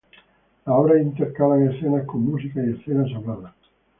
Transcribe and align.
Las 0.65 0.75
obras 0.77 0.99
intercalan 0.99 1.71
escenas 1.75 2.07
con 2.07 2.23
música 2.25 2.59
y 2.65 2.71
escenas 2.71 3.11
habladas. 3.13 3.53